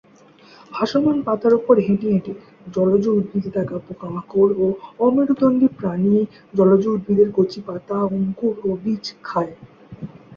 ভাসমান 0.71 1.17
পাতার 1.27 1.53
ওপর 1.53 1.75
হেঁটে 1.79 2.07
হেঁটে 2.13 2.33
জলজ 2.67 3.03
উদ্ভিদে 3.11 3.49
থাকা 3.57 3.75
পোকা-মাকড় 3.85 4.51
ও 4.57 4.65
অমেরুদণ্ডী 4.99 5.67
প্রাণী, 5.77 6.15
জলজ 6.53 6.83
উদ্ভিদের 6.87 7.29
কচি 7.37 7.59
পাতা, 7.67 7.97
অঙ্কুর 8.09 8.53
ও 8.65 8.79
বীজ 8.83 9.05
খায়। 9.23 9.53